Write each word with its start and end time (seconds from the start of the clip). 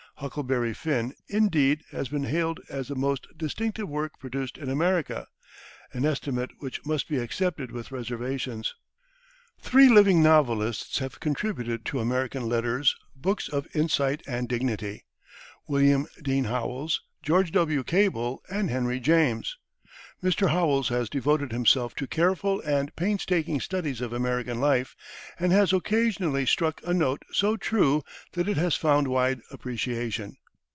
"Huckleberry 0.15 0.75
Finn," 0.75 1.15
indeed, 1.29 1.83
has 1.89 2.07
been 2.09 2.25
hailed 2.25 2.59
as 2.69 2.89
the 2.89 2.95
most 2.95 3.25
distinctive 3.35 3.89
work 3.89 4.19
produced 4.19 4.55
in 4.55 4.69
America 4.69 5.25
an 5.93 6.05
estimate 6.05 6.51
which 6.59 6.85
must 6.85 7.09
be 7.09 7.17
accepted 7.17 7.71
with 7.71 7.91
reservations. 7.91 8.75
Three 9.59 9.89
living 9.89 10.21
novelists 10.21 10.99
have 10.99 11.19
contributed 11.19 11.85
to 11.85 11.99
American 11.99 12.47
letters 12.47 12.95
books 13.15 13.47
of 13.49 13.65
insight 13.75 14.21
and 14.27 14.47
dignity 14.47 15.05
William 15.67 16.05
Dean 16.21 16.43
Howells, 16.43 17.01
George 17.23 17.51
W. 17.53 17.83
Cable 17.83 18.43
and 18.47 18.69
Henry 18.69 18.99
James. 18.99 19.57
Mr. 20.23 20.51
Howells 20.51 20.89
has 20.89 21.09
devoted 21.09 21.51
himself 21.51 21.95
to 21.95 22.05
careful 22.05 22.61
and 22.61 22.95
painstaking 22.95 23.59
studies 23.59 24.01
of 24.01 24.13
American 24.13 24.59
life, 24.61 24.95
and 25.39 25.51
has 25.51 25.73
occasionally 25.73 26.45
struck 26.45 26.79
a 26.85 26.93
note 26.93 27.23
so 27.33 27.57
true 27.57 28.03
that 28.33 28.47
it 28.47 28.55
has 28.55 28.75
found 28.75 29.07
wide 29.07 29.41
appreciation. 29.49 30.37